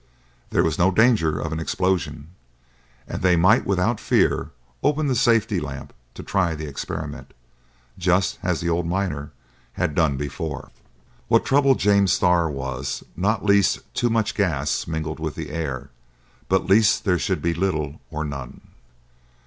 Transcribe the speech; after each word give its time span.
There 0.49 0.63
was 0.63 0.79
no 0.79 0.89
danger 0.89 1.39
of 1.39 1.51
an 1.53 1.59
explosion, 1.59 2.29
and 3.07 3.21
they 3.21 3.35
might 3.35 3.67
without 3.67 3.99
fear 3.99 4.49
open 4.81 5.05
the 5.05 5.13
safety 5.13 5.59
lamp 5.59 5.93
to 6.15 6.23
try 6.23 6.55
the 6.55 6.65
experiment, 6.65 7.35
just 7.99 8.39
as 8.41 8.61
the 8.61 8.67
old 8.69 8.87
miner 8.87 9.31
had 9.73 9.93
done 9.93 10.17
before. 10.17 10.71
What 11.27 11.45
troubled 11.45 11.77
James 11.77 12.13
Starr 12.13 12.49
was, 12.49 13.03
not 13.15 13.45
lest 13.45 13.93
too 13.93 14.09
much 14.09 14.33
gas 14.33 14.87
mingled 14.87 15.19
with 15.19 15.35
the 15.35 15.51
air, 15.51 15.91
but 16.49 16.67
lest 16.67 17.05
there 17.05 17.19
should 17.19 17.43
be 17.43 17.53
little 17.53 18.01
or 18.09 18.25
none. 18.25 18.61